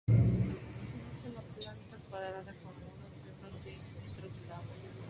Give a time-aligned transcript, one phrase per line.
[0.07, 4.63] Es de planta cuadrada, con muros de unos seis metros de lado.